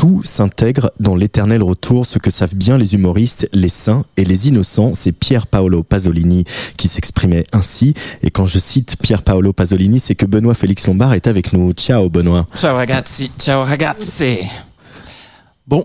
tout 0.00 0.22
s'intègre 0.24 0.90
dans 0.98 1.14
l'éternel 1.14 1.62
retour, 1.62 2.06
ce 2.06 2.18
que 2.18 2.30
savent 2.30 2.54
bien 2.54 2.78
les 2.78 2.94
humoristes, 2.94 3.50
les 3.52 3.68
saints 3.68 4.02
et 4.16 4.24
les 4.24 4.48
innocents. 4.48 4.92
C'est 4.94 5.12
Pier 5.12 5.40
Paolo 5.50 5.82
Pasolini 5.82 6.44
qui 6.78 6.88
s'exprimait 6.88 7.44
ainsi. 7.52 7.92
Et 8.22 8.30
quand 8.30 8.46
je 8.46 8.58
cite 8.58 8.96
Pier 8.96 9.18
Paolo 9.22 9.52
Pasolini, 9.52 10.00
c'est 10.00 10.14
que 10.14 10.24
Benoît 10.24 10.54
Félix 10.54 10.86
Lombard 10.86 11.12
est 11.12 11.26
avec 11.26 11.52
nous. 11.52 11.74
Ciao 11.74 12.08
Benoît. 12.08 12.46
Ciao 12.56 12.76
ragazzi, 12.76 13.30
ciao 13.38 13.62
ragazzi. 13.62 14.38
Bon, 15.66 15.84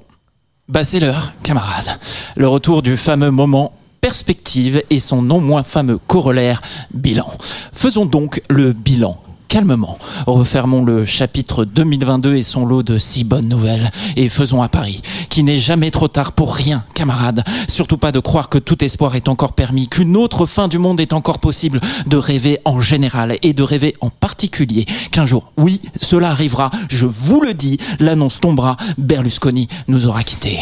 bah 0.70 0.86
c'est 0.86 1.02
l'heure, 1.02 1.34
camarades. 1.44 2.00
Le 2.38 2.48
retour 2.48 2.84
du 2.84 2.96
fameux 2.96 3.32
moment 3.32 3.74
perspective 4.00 4.82
et 4.90 5.00
son 5.00 5.24
non 5.24 5.42
moins 5.42 5.64
fameux 5.64 5.98
corollaire 5.98 6.62
bilan. 6.94 7.28
Faisons 7.74 8.06
donc 8.06 8.42
le 8.50 8.72
bilan 8.72 9.22
calmement. 9.48 9.98
Refermons 10.28 10.84
le 10.84 11.06
chapitre 11.06 11.66
2022 11.66 12.36
et 12.36 12.44
son 12.44 12.66
lot 12.66 12.84
de 12.84 12.98
si 12.98 13.24
bonnes 13.24 13.48
nouvelles 13.48 13.90
et 14.16 14.30
faisons 14.30 14.62
à 14.62 14.70
Paris, 14.70 15.02
qui 15.30 15.44
n'est 15.44 15.60
jamais 15.60 15.92
trop 15.92 16.08
tard 16.08 16.32
pour 16.32 16.56
rien, 16.56 16.84
camarades. 16.94 17.44
Surtout 17.68 17.98
pas 17.98 18.12
de 18.12 18.20
croire 18.20 18.50
que 18.50 18.58
tout 18.58 18.84
espoir 18.84 19.16
est 19.16 19.28
encore 19.28 19.54
permis, 19.54 19.88
qu'une 19.88 20.18
autre 20.18 20.46
fin 20.46 20.68
du 20.68 20.78
monde 20.78 21.00
est 21.00 21.14
encore 21.14 21.40
possible, 21.40 21.82
de 22.08 22.18
rêver 22.18 22.60
en 22.66 22.82
général 22.82 23.38
et 23.42 23.54
de 23.54 23.64
rêver 23.64 23.96
en 24.02 24.10
particulier 24.10 24.86
qu'un 25.12 25.26
jour, 25.26 25.52
oui, 25.58 25.82
cela 26.02 26.30
arrivera, 26.30 26.72
je 26.90 27.06
vous 27.06 27.42
le 27.42 27.54
dis, 27.54 27.78
l'annonce 28.00 28.40
tombera, 28.40 28.78
Berlusconi 28.98 29.68
nous 29.88 30.06
aura 30.06 30.24
quittés. 30.24 30.60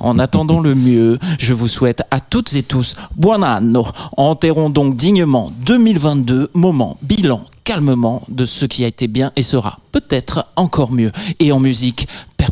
En 0.00 0.18
attendant 0.18 0.60
le 0.60 0.74
mieux, 0.74 1.18
je 1.38 1.54
vous 1.54 1.68
souhaite 1.68 2.02
à 2.10 2.20
toutes 2.20 2.52
et 2.54 2.62
tous 2.62 2.96
buon 3.16 3.42
anno. 3.42 3.86
Enterrons 4.16 4.70
donc 4.70 4.96
dignement 4.96 5.52
2022, 5.64 6.50
moment 6.54 6.96
bilan 7.02 7.40
calmement 7.68 8.22
de 8.28 8.46
ce 8.46 8.64
qui 8.64 8.82
a 8.84 8.86
été 8.86 9.08
bien 9.08 9.30
et 9.36 9.42
sera 9.42 9.80
peut-être 9.92 10.46
encore 10.56 10.90
mieux. 10.90 11.12
Et 11.38 11.52
en 11.52 11.60
musique, 11.60 12.08
Per. 12.38 12.48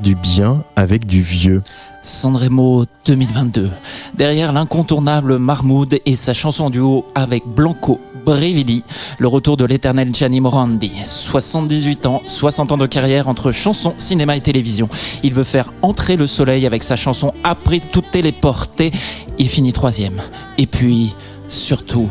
Du 0.00 0.14
bien 0.14 0.64
avec 0.76 1.06
du 1.06 1.22
vieux. 1.22 1.62
Sanremo 2.02 2.84
2022. 3.06 3.70
Derrière 4.14 4.52
l'incontournable 4.52 5.38
Mahmoud 5.38 5.98
et 6.06 6.14
sa 6.14 6.34
chanson 6.34 6.70
duo 6.70 7.04
avec 7.14 7.46
Blanco 7.46 8.00
Brevidi, 8.24 8.84
le 9.18 9.28
retour 9.28 9.56
de 9.56 9.64
l'éternel 9.64 10.14
Gianni 10.14 10.40
Morandi. 10.40 10.92
78 11.04 12.06
ans, 12.06 12.22
60 12.26 12.72
ans 12.72 12.76
de 12.76 12.86
carrière 12.86 13.28
entre 13.28 13.52
chansons, 13.52 13.94
cinéma 13.98 14.36
et 14.36 14.40
télévision. 14.40 14.88
Il 15.22 15.34
veut 15.34 15.44
faire 15.44 15.72
entrer 15.82 16.16
le 16.16 16.26
soleil 16.26 16.64
avec 16.64 16.82
sa 16.82 16.96
chanson 16.96 17.32
Après 17.44 17.80
toutes 17.80 18.14
les 18.14 18.32
portées. 18.32 18.92
Il 19.38 19.48
finit 19.48 19.72
troisième. 19.72 20.20
Et 20.58 20.66
puis, 20.66 21.14
surtout, 21.48 22.08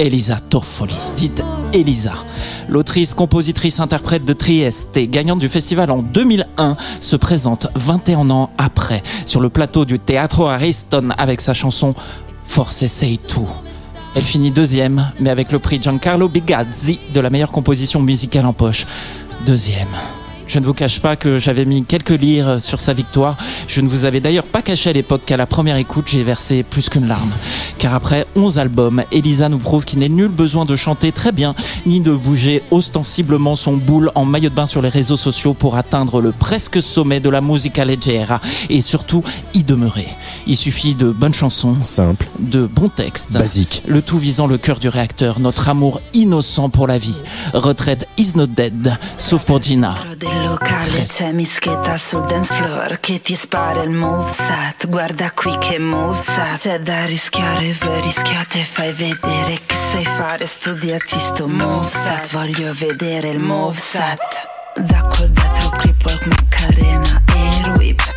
Elisa 0.00 0.36
Toffoli, 0.40 0.94
dite 1.14 1.44
Elisa. 1.74 2.14
L'autrice, 2.70 3.12
compositrice, 3.12 3.80
interprète 3.80 4.24
de 4.24 4.32
Trieste 4.32 4.96
et 4.96 5.06
gagnante 5.06 5.40
du 5.40 5.50
festival 5.50 5.90
en 5.90 6.00
2001 6.00 6.78
se 7.02 7.16
présente 7.16 7.66
21 7.74 8.30
ans 8.30 8.50
après 8.56 9.02
sur 9.26 9.40
le 9.40 9.50
plateau 9.50 9.84
du 9.84 9.98
Teatro 9.98 10.46
Ariston 10.46 11.10
avec 11.18 11.42
sa 11.42 11.52
chanson 11.52 11.94
Force 12.46 12.86
Sei 12.86 13.18
Tu. 13.18 13.40
Elle 14.14 14.22
finit 14.22 14.50
deuxième, 14.50 15.06
mais 15.20 15.28
avec 15.28 15.52
le 15.52 15.58
prix 15.58 15.82
Giancarlo 15.82 16.30
Bigazzi 16.30 16.98
de 17.12 17.20
la 17.20 17.28
meilleure 17.28 17.50
composition 17.50 18.00
musicale 18.00 18.46
en 18.46 18.54
poche. 18.54 18.86
Deuxième. 19.44 19.86
Je 20.46 20.58
ne 20.60 20.64
vous 20.64 20.74
cache 20.74 21.00
pas 21.00 21.14
que 21.14 21.38
j'avais 21.38 21.66
mis 21.66 21.84
quelques 21.84 22.08
lires 22.08 22.60
sur 22.60 22.80
sa 22.80 22.94
victoire. 22.94 23.36
Je 23.68 23.82
ne 23.82 23.88
vous 23.88 24.04
avais 24.04 24.20
d'ailleurs 24.20 24.46
pas 24.46 24.62
caché 24.62 24.88
à 24.88 24.92
l'époque 24.94 25.22
qu'à 25.26 25.36
la 25.36 25.46
première 25.46 25.76
écoute, 25.76 26.08
j'ai 26.08 26.22
versé 26.22 26.62
plus 26.62 26.88
qu'une 26.88 27.06
larme. 27.06 27.30
Car 27.80 27.94
après 27.94 28.26
11 28.36 28.58
albums, 28.58 29.02
Elisa 29.10 29.48
nous 29.48 29.58
prouve 29.58 29.86
qu'il 29.86 30.00
n'est 30.00 30.10
nul 30.10 30.28
besoin 30.28 30.66
de 30.66 30.76
chanter 30.76 31.12
très 31.12 31.32
bien, 31.32 31.54
ni 31.86 32.00
de 32.00 32.14
bouger 32.14 32.62
ostensiblement 32.70 33.56
son 33.56 33.72
boule 33.78 34.12
en 34.14 34.26
maillot 34.26 34.50
de 34.50 34.54
bain 34.54 34.66
sur 34.66 34.82
les 34.82 34.90
réseaux 34.90 35.16
sociaux 35.16 35.54
pour 35.54 35.76
atteindre 35.78 36.20
le 36.20 36.30
presque 36.32 36.82
sommet 36.82 37.20
de 37.20 37.30
la 37.30 37.40
musica 37.40 37.86
leggera 37.86 38.38
et 38.68 38.82
surtout 38.82 39.22
y 39.54 39.62
demeurer. 39.62 40.06
Il 40.46 40.58
suffit 40.58 40.94
de 40.94 41.10
bonnes 41.10 41.32
chansons, 41.32 41.74
Simple. 41.80 42.28
de 42.38 42.66
bons 42.66 42.90
textes, 42.90 43.32
Basique. 43.32 43.82
le 43.86 44.02
tout 44.02 44.18
visant 44.18 44.46
le 44.46 44.58
cœur 44.58 44.78
du 44.78 44.90
réacteur, 44.90 45.40
notre 45.40 45.70
amour 45.70 46.02
innocent 46.12 46.68
pour 46.68 46.86
la 46.86 46.98
vie. 46.98 47.22
Retraite 47.54 48.06
is 48.18 48.32
not 48.36 48.48
dead, 48.48 48.92
sauf 49.16 49.46
pour 49.46 49.62
Gina. 49.62 49.94
guarda 54.90 55.30
qui 55.30 55.56
che 55.58 55.78
c'è 56.58 56.80
da 56.80 57.04
rischiare 57.06 57.69
voi 57.78 58.00
rischiate 58.00 58.64
fai 58.64 58.92
vedere 58.92 59.58
che 59.66 59.74
sai 59.74 60.04
fare 60.04 60.46
studiati 60.46 61.18
sto 61.18 61.46
moveset. 61.46 62.30
Voglio 62.30 62.72
vedere 62.74 63.28
il 63.28 63.38
moveset. 63.38 64.48
Da 64.76 65.00
quel 65.02 65.30
dietro 65.30 65.68
cripple 65.70 66.18
macarena 66.26 67.22
air 67.34 67.76
whip 67.76 68.09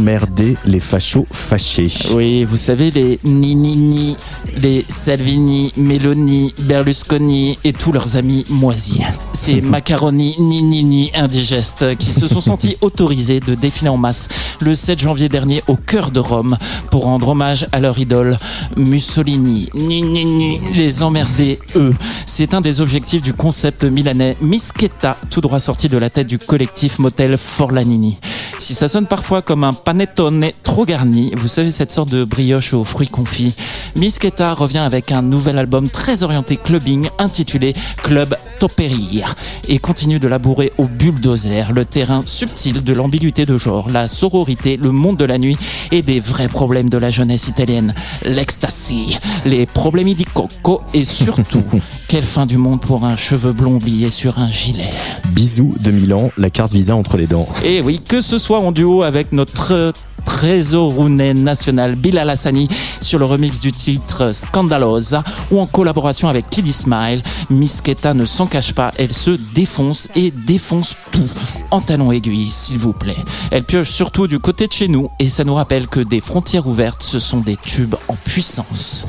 Emmerder 0.00 0.56
les 0.64 0.80
fachos 0.80 1.26
fâchés. 1.30 1.92
Oui, 2.14 2.44
vous 2.44 2.56
savez, 2.56 2.90
les 2.90 3.20
Ninini, 3.22 4.16
les 4.56 4.82
Salvini, 4.88 5.74
Meloni, 5.76 6.54
Berlusconi 6.60 7.58
et 7.64 7.74
tous 7.74 7.92
leurs 7.92 8.16
amis 8.16 8.46
moisis. 8.48 9.02
Ces 9.34 9.60
macaronis 9.60 10.36
Ninini 10.38 11.10
indigestes 11.14 11.96
qui 11.98 12.08
se 12.08 12.28
sont 12.28 12.40
sentis 12.40 12.78
autorisés 12.80 13.40
de 13.40 13.54
défiler 13.54 13.90
en 13.90 13.98
masse 13.98 14.28
le 14.60 14.74
7 14.74 15.00
janvier 15.00 15.28
dernier 15.28 15.62
au 15.68 15.76
cœur 15.76 16.10
de 16.10 16.20
Rome 16.20 16.56
pour 16.90 17.04
rendre 17.04 17.28
hommage 17.28 17.66
à 17.70 17.78
leur 17.78 17.98
idole 17.98 18.38
Mussolini. 18.78 19.68
Ninini, 19.74 20.60
les 20.72 21.02
emmerder, 21.02 21.58
eux. 21.76 21.94
C'est 22.24 22.54
un 22.54 22.62
des 22.62 22.80
objectifs 22.80 23.20
du 23.20 23.34
concept 23.34 23.84
milanais 23.84 24.38
Mischetta, 24.40 25.18
tout 25.28 25.42
droit 25.42 25.60
sorti 25.60 25.90
de 25.90 25.98
la 25.98 26.08
tête 26.08 26.26
du 26.26 26.38
collectif 26.38 26.98
motel 26.98 27.36
Forlanini. 27.36 28.18
Si 28.60 28.74
ça 28.74 28.88
sonne 28.88 29.06
parfois 29.06 29.40
comme 29.40 29.64
un 29.64 29.72
panettone 29.72 30.50
trop 30.62 30.84
garni, 30.84 31.32
vous 31.34 31.48
savez 31.48 31.70
cette 31.70 31.90
sorte 31.92 32.10
de 32.10 32.24
brioche 32.24 32.74
aux 32.74 32.84
fruits 32.84 33.08
confits, 33.08 33.56
Mischetta 33.96 34.52
revient 34.52 34.78
avec 34.78 35.12
un 35.12 35.22
nouvel 35.22 35.58
album 35.58 35.88
très 35.88 36.22
orienté 36.22 36.58
clubbing 36.58 37.08
intitulé 37.18 37.72
Club 38.02 38.36
Toperir 38.60 39.34
et 39.68 39.78
continue 39.78 40.18
de 40.18 40.28
labourer 40.28 40.70
au 40.76 40.84
bulldozer 40.84 41.72
le 41.72 41.86
terrain 41.86 42.22
subtil 42.26 42.84
de 42.84 42.92
l'ambiguïté 42.92 43.46
de 43.46 43.56
genre, 43.56 43.88
la 43.88 44.06
sororité, 44.06 44.76
le 44.76 44.90
monde 44.92 45.16
de 45.16 45.24
la 45.24 45.38
nuit 45.38 45.56
et 45.92 46.02
des 46.02 46.20
vrais 46.20 46.48
problèmes 46.48 46.90
de 46.90 46.98
la 46.98 47.10
jeunesse 47.10 47.48
italienne, 47.48 47.94
l'ecstasy, 48.22 49.16
les 49.46 49.64
problèmes 49.64 50.12
di 50.12 50.26
coco 50.26 50.82
et 50.92 51.06
surtout 51.06 51.64
quelle 52.08 52.24
fin 52.24 52.44
du 52.44 52.58
monde 52.58 52.82
pour 52.82 53.04
un 53.04 53.16
cheveu 53.16 53.52
blond 53.52 53.76
oublié 53.76 54.10
sur 54.10 54.38
un 54.38 54.50
gilet. 54.50 54.90
Bisous 55.30 55.74
de 55.80 55.90
Milan, 55.90 56.30
la 56.36 56.50
carte 56.50 56.74
visa 56.74 56.94
entre 56.94 57.16
les 57.16 57.26
dents. 57.26 57.48
Et 57.64 57.80
oui, 57.80 57.98
que 58.06 58.20
ce 58.20 58.36
soit 58.36 58.60
en 58.60 58.72
duo 58.72 59.02
avec 59.02 59.32
notre 59.32 59.94
trésorounais 60.24 61.34
national 61.34 61.94
Bilal 61.94 62.30
Hassani 62.30 62.68
sur 63.00 63.18
le 63.18 63.24
remix 63.24 63.60
du 63.60 63.72
titre 63.72 64.32
Scandalosa 64.32 65.24
ou 65.50 65.60
en 65.60 65.66
collaboration 65.66 66.28
avec 66.28 66.48
Kiddy 66.50 66.72
Smile, 66.72 67.22
Misketa 67.50 68.14
ne 68.14 68.24
s'en 68.24 68.46
cache 68.46 68.72
pas, 68.72 68.90
elle 68.98 69.14
se 69.14 69.30
défonce 69.54 70.08
et 70.14 70.30
défonce 70.30 70.96
tout 71.12 71.28
en 71.70 71.80
talons 71.80 72.12
aiguilles, 72.12 72.50
s'il 72.50 72.78
vous 72.78 72.92
plaît. 72.92 73.16
Elle 73.50 73.64
pioche 73.64 73.90
surtout 73.90 74.26
du 74.26 74.38
côté 74.38 74.66
de 74.66 74.72
chez 74.72 74.88
nous 74.88 75.08
et 75.18 75.28
ça 75.28 75.44
nous 75.44 75.54
rappelle 75.54 75.88
que 75.88 76.00
des 76.00 76.20
frontières 76.20 76.66
ouvertes, 76.66 77.02
ce 77.02 77.18
sont 77.18 77.40
des 77.40 77.56
tubes 77.56 77.96
en 78.08 78.14
puissance. 78.14 79.06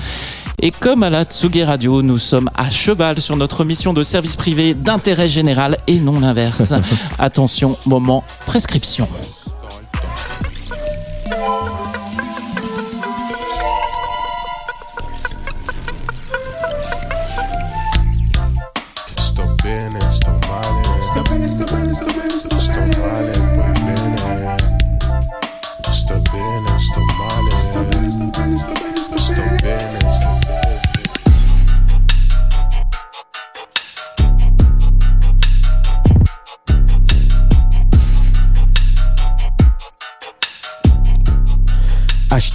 Et 0.63 0.69
comme 0.69 1.01
à 1.01 1.09
la 1.09 1.23
Tsugi 1.23 1.63
Radio, 1.63 2.03
nous 2.03 2.19
sommes 2.19 2.51
à 2.55 2.69
cheval 2.69 3.19
sur 3.19 3.35
notre 3.35 3.65
mission 3.65 3.93
de 3.93 4.03
service 4.03 4.35
privé 4.35 4.75
d'intérêt 4.75 5.27
général 5.27 5.77
et 5.87 5.99
non 5.99 6.19
l'inverse. 6.19 6.73
Attention, 7.19 7.77
moment 7.87 8.23
prescription. 8.45 9.07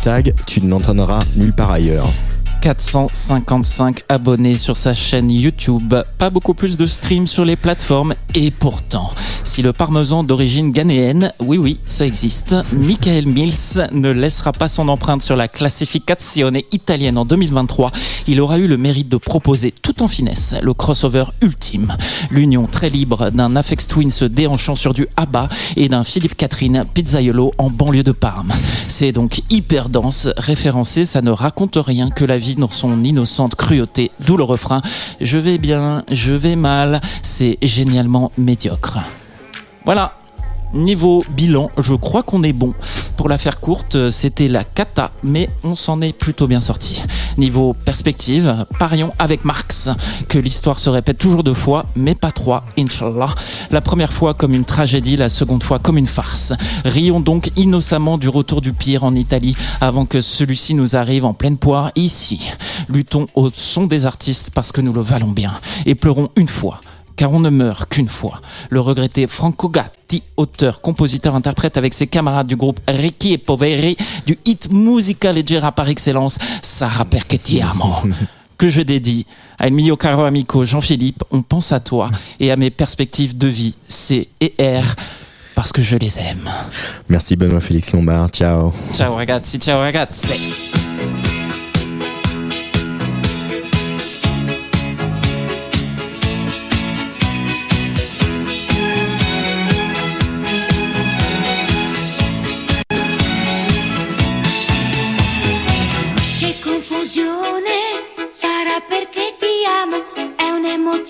hashtag 0.07 0.35
tu 0.47 0.63
ne 0.63 0.69
l'entendras 0.69 1.25
nulle 1.37 1.53
part 1.53 1.73
ailleurs. 1.73 2.09
455 2.67 4.03
abonnés 4.09 4.57
sur 4.57 4.77
sa 4.77 4.93
chaîne 4.93 5.31
YouTube. 5.31 5.95
Pas 6.19 6.31
beaucoup 6.31 6.53
plus 6.53 6.77
de 6.77 6.85
streams 6.85 7.29
sur 7.29 7.45
les 7.45 7.55
plateformes. 7.55 8.15
Et 8.35 8.51
pourtant, 8.51 9.09
si 9.47 9.63
le 9.63 9.73
parmesan 9.73 10.25
d'origine 10.25 10.73
ghanéenne, 10.73 11.33
oui 11.41 11.57
oui, 11.57 11.79
ça 11.87 12.05
existe, 12.05 12.57
Michael 12.73 13.27
Mills 13.27 13.89
ne 13.93 14.11
laissera 14.11 14.53
pas 14.53 14.69
son 14.69 14.89
empreinte 14.89 15.23
sur 15.23 15.37
la 15.37 15.47
classificazione 15.47 16.59
italienne 16.73 17.17
en 17.17 17.25
2023. 17.25 17.93
Il 18.27 18.41
aura 18.41 18.59
eu 18.59 18.67
le 18.67 18.77
mérite 18.77 19.09
de 19.09 19.17
proposer 19.17 19.71
tout 19.71 20.03
en 20.03 20.09
finesse 20.09 20.57
le 20.61 20.75
crossover 20.75 21.25
ultime. 21.43 21.97
L'union 22.31 22.67
très 22.67 22.91
libre 22.91 23.31
d'un 23.31 23.55
Afex 23.55 23.87
Twin 23.87 24.11
se 24.11 24.25
déhanchant 24.25 24.75
sur 24.75 24.93
du 24.93 25.07
ABBA 25.17 25.49
et 25.77 25.89
d'un 25.89 26.03
Philippe 26.03 26.37
Catherine 26.37 26.85
Pizzaiolo 26.93 27.53
en 27.59 27.71
banlieue 27.71 28.03
de 28.03 28.13
Parme. 28.13 28.53
C'est 28.89 29.13
donc 29.13 29.43
hyper 29.49 29.89
dense, 29.89 30.29
référencé, 30.37 31.07
ça 31.07 31.23
ne 31.23 31.31
raconte 31.31 31.79
rien 31.81 32.11
que 32.11 32.25
la 32.25 32.39
vie 32.39 32.57
dans 32.57 32.71
son 32.71 33.03
innocente 33.05 33.55
cruauté, 33.55 34.11
d'où 34.27 34.37
le 34.37 34.45
refrain 34.45 34.83
Je 35.21 35.39
vais 35.39 35.59
bien, 35.59 36.03
je 36.11 36.33
vais 36.33 36.57
mal, 36.57 37.01
c'est 37.23 37.59
génialement 37.63 38.33
médiocre. 38.37 38.99
Voilà, 39.87 40.13
Niveau 40.75 41.25
bilan, 41.31 41.71
je 41.79 41.95
crois 41.95 42.25
qu'on 42.25 42.43
est 42.43 42.53
bon. 42.53 42.75
Pour 43.17 43.29
la 43.29 43.39
faire 43.39 43.61
courte, 43.61 44.11
c'était 44.11 44.49
la 44.49 44.65
cata, 44.65 45.13
mais 45.23 45.49
on 45.63 45.77
s'en 45.77 46.03
est 46.03 46.13
plutôt 46.13 46.49
bien 46.49 46.61
sorti. 46.61 47.03
Niveau 47.39 47.73
perspective, 47.73 48.67
parions 48.81 49.13
avec 49.21 49.45
Marx 49.45 49.89
que 50.29 50.39
l'histoire 50.39 50.81
se 50.81 50.91
répète 50.91 51.19
toujours 51.19 51.45
deux 51.45 51.55
fois, 51.55 51.87
mais 51.95 52.17
pas 52.17 52.33
trois, 52.33 52.65
inshallah. 52.77 53.33
La 53.71 53.81
première 53.81 54.13
fois 54.13 54.35
comme 54.35 54.55
une 54.55 54.65
tragédie, 54.65 55.17
la 55.17 55.29
seconde 55.29 55.63
fois 55.63 55.79
comme 55.79 55.99
une 55.99 56.09
farce. 56.09 56.53
Rions 56.85 57.21
donc 57.21 57.53
innocemment 57.57 58.19
du 58.19 58.29
retour 58.29 58.61
du 58.61 58.73
pire 58.73 59.05
en 59.05 59.15
Italie 59.15 59.57
avant 59.81 60.05
que 60.05 60.21
celui-ci 60.21 60.75
nous 60.75 60.97
arrive 60.97 61.25
en 61.25 61.33
pleine 61.33 61.59
poire 61.59 61.93
ici. 61.95 62.51
Luttons 62.89 63.29
au 63.37 63.51
son 63.55 63.87
des 63.87 64.05
artistes 64.05 64.51
parce 64.51 64.73
que 64.73 64.81
nous 64.81 64.93
le 64.93 65.01
valons 65.01 65.31
bien 65.31 65.53
et 65.87 65.95
pleurons 65.95 66.31
une 66.35 66.49
fois 66.49 66.81
car 67.17 67.33
on 67.33 67.41
ne 67.41 67.51
meurt 67.51 67.89
qu'une 67.89 68.09
fois. 68.09 68.41
Le 68.71 68.81
regretté 68.81 69.27
Franco 69.27 69.69
Gatti, 69.69 70.23
auteur, 70.37 70.81
compositeur, 70.81 71.35
interprète 71.35 71.77
avec 71.77 71.95
ses 71.95 72.07
camarades 72.07 72.47
du 72.47 72.57
groupe 72.57 72.81
Ricky 72.87 73.33
et 73.33 73.39
Poveri 73.39 73.97
du 74.27 74.39
hit 74.45 74.71
musical 74.71 75.35
leggera 75.35 75.73
par 75.73 75.89
excellence, 75.89 76.39
Sarah 76.63 77.05
Perchetti 77.05 77.61
que 78.59 78.69
je 78.69 78.81
dédie 78.81 79.27
à 79.59 79.71
mio 79.71 79.97
caro 79.97 80.25
amico 80.25 80.65
Jean-Philippe, 80.65 81.25
on 81.31 81.43
pense 81.43 81.73
à 81.73 81.81
toi 81.81 82.11
et 82.41 82.51
à 82.51 82.57
mes 82.57 82.71
perspectives 82.71 83.37
de 83.37 83.49
vie, 83.49 83.75
C 83.87 84.29
et 84.41 84.55
R, 84.59 84.95
parce 85.55 85.73
que 85.73 85.83
je 85.83 85.97
les 85.97 86.19
aime. 86.19 86.49
Merci 87.09 87.37
Benoît 87.37 87.61
Félix 87.61 87.93
Lombard, 87.93 88.31
ciao. 88.31 88.73
Ciao 88.93 89.15
ragazzi, 89.15 89.59
ciao 89.59 89.81
ragazzi. 89.81 90.86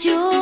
you 0.05 0.36